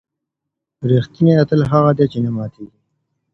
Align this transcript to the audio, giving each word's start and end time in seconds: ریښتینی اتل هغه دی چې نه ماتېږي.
ریښتینی 0.89 1.33
اتل 1.41 1.61
هغه 1.71 1.91
دی 1.97 2.05
چې 2.11 2.19
نه 2.25 2.31
ماتېږي. 2.35 2.77